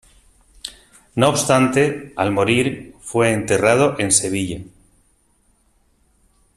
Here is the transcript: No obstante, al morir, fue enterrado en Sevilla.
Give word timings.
No 1.13 1.29
obstante, 1.29 2.11
al 2.15 2.31
morir, 2.31 2.95
fue 3.01 3.31
enterrado 3.33 3.97
en 3.99 4.11
Sevilla. 4.11 4.59